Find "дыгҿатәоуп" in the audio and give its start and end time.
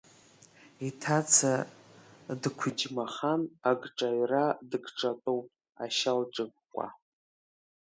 4.69-5.45